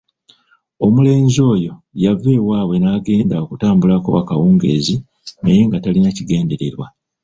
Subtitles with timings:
[0.85, 4.95] Omulenzi oyo yava ewaabwe n'agenda okutambulako akawungeezi
[5.43, 6.87] naye nga talina kigendererwa.